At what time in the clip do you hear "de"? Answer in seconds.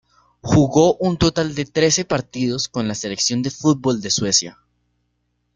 1.53-1.65, 3.43-3.51, 4.01-4.09